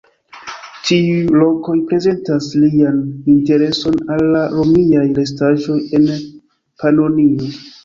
[0.85, 2.97] Tiuj lokoj prezentas lian
[3.35, 7.55] intereson al la romiaj restaĵoj en Panonio.